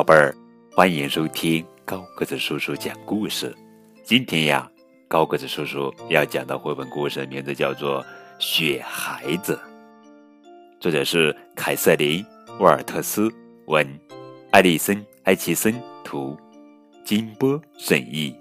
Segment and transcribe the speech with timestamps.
[0.00, 0.34] 宝贝儿，
[0.72, 3.54] 欢迎收听高个子叔叔讲故事。
[4.02, 4.66] 今天呀，
[5.06, 8.02] 高个子叔叔要讲的绘本故事名字叫做
[8.38, 9.60] 《雪孩子》，
[10.80, 12.24] 作者是凯瑟琳·
[12.60, 13.30] 沃尔特斯，
[13.66, 13.86] 文，
[14.52, 16.34] 艾丽森·埃奇森，图，
[17.04, 18.34] 金波审译。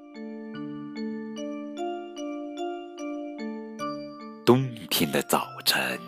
[4.46, 6.00] 冬天的早晨，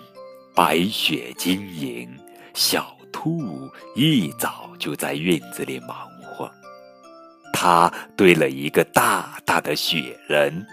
[0.56, 2.10] 白雪晶莹，
[2.54, 6.52] 小兔一早就在院子里忙活。
[7.54, 10.66] 它堆了一个大大的雪人，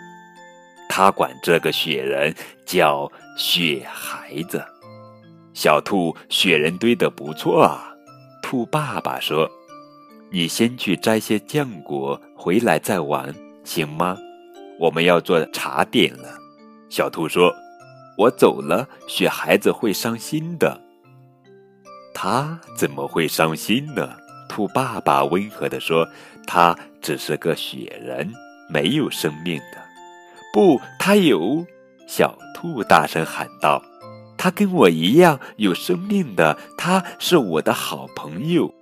[0.89, 2.35] 它管这个雪人
[2.65, 4.65] 叫雪孩子。
[5.53, 7.93] 小兔，雪人堆得不错啊。
[8.43, 9.51] 兔爸爸说
[10.33, 13.35] ：“你先去摘些浆果回来再玩，
[13.65, 14.17] 行吗？
[14.81, 16.39] 我们要做茶点了。”
[16.89, 17.53] 小兔说
[18.17, 20.81] ：“我走了，雪孩子会伤心的。”
[22.21, 24.17] 他怎么会伤心呢？
[24.49, 26.05] 兔爸爸温和地说
[26.49, 28.29] ：“他只是个雪人，
[28.69, 29.79] 没有生命的。”
[30.53, 31.65] 不，他有！
[32.09, 33.81] 小兔大声喊道
[34.37, 38.75] ：“他跟我一样有生命的，他是我的好朋友。”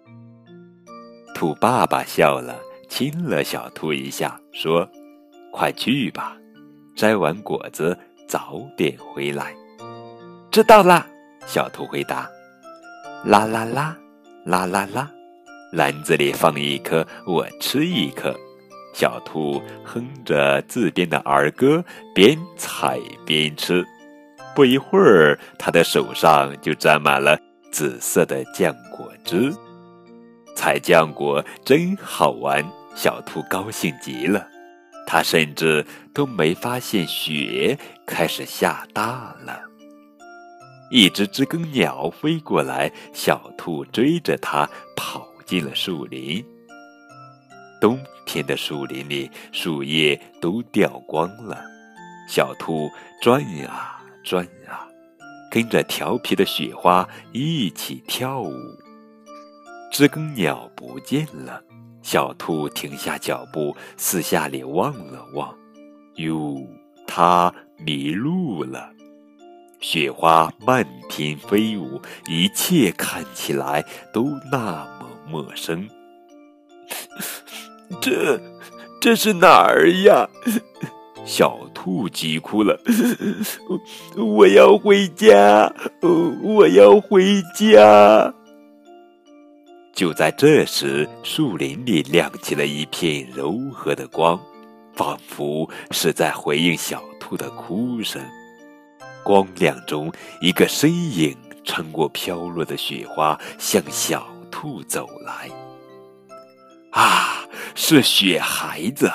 [1.37, 4.89] 兔爸爸笑了，亲了小兔一下，说
[5.53, 6.35] ：“快去吧。”
[6.97, 9.55] 摘完果子，早点回来。
[10.51, 11.07] 知道啦，
[11.47, 12.27] 小兔回答。
[13.27, 13.97] 啦啦啦，
[14.45, 15.11] 啦啦啦，
[15.73, 18.33] 篮子里放一颗，我吃一颗。
[18.95, 23.85] 小兔哼着自编的儿歌，边采边吃。
[24.55, 27.37] 不一会儿，它的手上就沾满了
[27.73, 29.53] 紫色的浆果汁。
[30.55, 34.47] 采浆果真好玩，小兔高兴极了。
[35.05, 39.66] 它甚至都没发现雪开始下大了。
[40.91, 46.45] 一只知更鸟飞过来，小兔追着它跑进了树林。
[47.81, 51.63] 冬天的树林里，树叶都掉光了。
[52.29, 52.89] 小兔
[53.21, 54.89] 转啊转啊，
[55.51, 58.53] 跟着调皮的雪花一起跳舞。
[59.93, 61.63] 知更鸟不见了。
[62.03, 65.53] 小兔停下脚步，四下里望了望，
[66.15, 66.57] 哟，
[67.07, 68.96] 它迷路了。
[69.81, 75.89] 雪花漫天飞舞，一切看起来都那么陌生。
[78.01, 78.41] 这，
[79.01, 80.29] 这是哪儿呀？
[81.25, 82.81] 小兔急哭了。
[84.17, 85.73] 我要回家，
[86.41, 88.33] 我要回家。
[89.93, 94.41] 就在这时，树林里亮起了一片柔和的光，
[94.95, 98.23] 仿佛是在回应小兔的哭声。
[99.27, 105.51] 光亮中，一个身影穿过飘落的雪花，向小兔走来。
[106.93, 107.45] 啊，
[107.75, 109.11] 是雪孩子！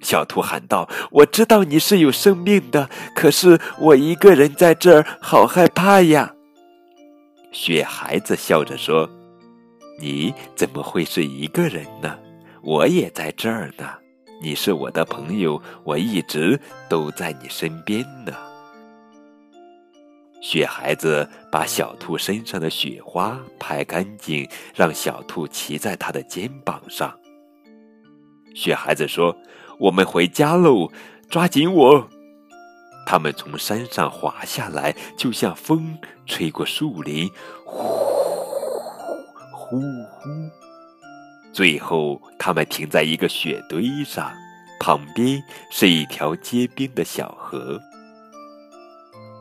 [0.00, 6.34] 小兔喊道：“我知道你是有生命的，可是我一个人在这儿，好害怕呀。”
[7.52, 9.06] 雪孩子笑着说。
[10.00, 12.18] 你怎么会是一个人呢？
[12.62, 13.88] 我也在这儿呢。
[14.42, 18.32] 你是我的朋友，我一直都在你身边呢。
[20.44, 27.18] 雪孩子把小兔身上的雪花拍干净，让小兔骑在他的肩膀上。
[28.54, 29.34] 雪孩子说
[29.80, 30.92] ：“我们回家喽，
[31.30, 32.10] 抓紧我！”
[33.06, 37.26] 他们从山上滑下来，就像风吹过树林，
[37.64, 37.82] 呼。
[39.50, 40.28] 呼呼！
[41.54, 44.30] 最后，他们停在一个雪堆上，
[44.78, 47.80] 旁边是一条结冰的小河。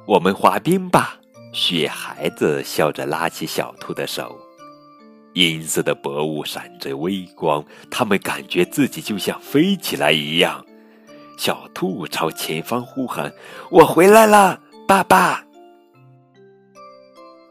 [0.05, 1.17] 我们滑冰吧！
[1.53, 4.37] 雪孩子笑着拉起小兔的手，
[5.33, 10.65] 银色的薄雾闪着微光，他们感觉自己就像飞起来一样。
[11.37, 13.31] 小兔朝前方呼喊
[13.71, 15.45] ：“我回来了，爸爸！”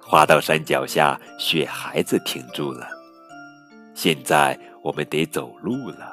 [0.00, 2.87] 滑到山脚下，雪孩子停住了。
[3.94, 6.12] 现在我们得走路了。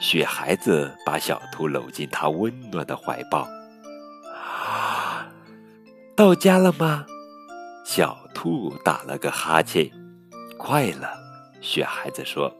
[0.00, 3.46] 雪孩子把小兔搂进他温暖的怀抱。
[6.16, 7.04] 到家了吗？
[7.84, 9.90] 小兔打了个哈欠。
[10.56, 11.10] 快了，
[11.60, 12.50] 雪孩子说。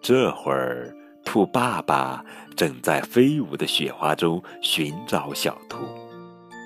[0.00, 0.94] 这会儿，
[1.24, 2.24] 兔爸爸
[2.56, 5.78] 正在飞舞的雪花中寻找小兔。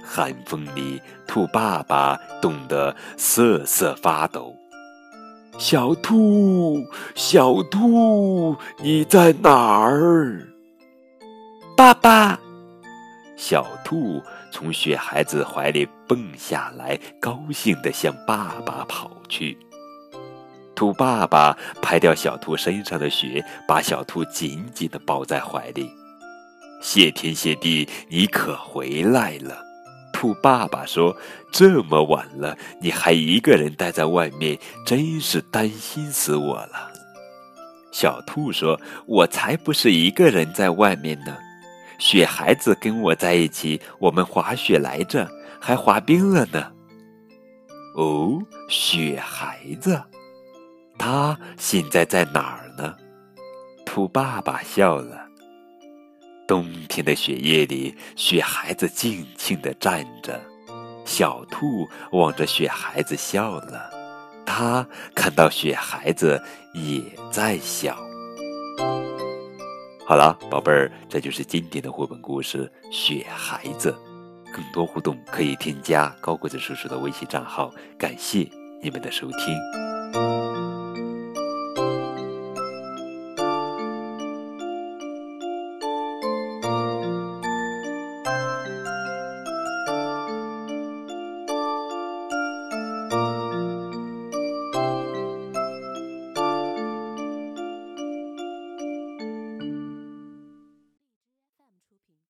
[0.05, 4.55] 寒风里，兔爸爸冻得瑟瑟发抖。
[5.57, 6.85] 小兔，
[7.15, 10.47] 小兔，你在哪儿？
[11.75, 12.39] 爸爸，
[13.37, 19.57] 小兔从雪孩子怀里蹦下来，高兴地向爸爸跑去。
[20.75, 25.91] 兔爸爸拍掉小兔身上的雪，把小兔紧紧地抱在怀里。
[26.83, 29.65] 谢天谢地，你可回来了！
[30.13, 31.17] 兔爸爸说
[31.51, 36.93] ：“这么晚了，你还一个人待在外面，真是担心死我了。”
[37.93, 41.37] 小兔说：“我才不是一个人在外面呢，
[41.99, 45.29] 雪孩子跟我在一起，我们滑雪来着，
[45.61, 46.73] 还滑冰了呢。”
[47.97, 48.39] 哦，
[48.69, 50.03] 雪孩子。
[50.99, 52.95] 他现在在哪儿呢？
[53.85, 55.27] 兔爸爸笑了。
[56.47, 60.41] 冬天的雪夜里，雪孩子静静地站着，
[61.05, 63.91] 小兔望着雪孩子笑了。
[64.47, 67.97] 他看到雪孩子也在笑。
[70.09, 73.91] 好了，宝贝儿，这就是经典的绘本故事《雪孩子》。
[74.55, 77.75] 更多互动可以添加高个子叔叔的微信账号。
[77.99, 78.49] 感谢
[78.81, 79.96] 你们的收听。